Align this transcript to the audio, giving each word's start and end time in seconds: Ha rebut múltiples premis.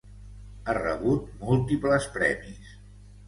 Ha 0.65 0.73
rebut 0.77 1.27
múltiples 1.43 2.07
premis. 2.17 2.73